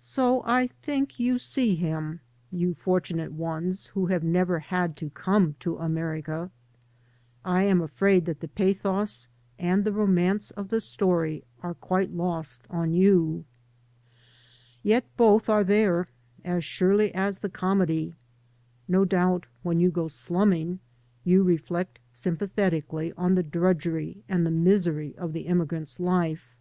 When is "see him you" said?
1.38-2.74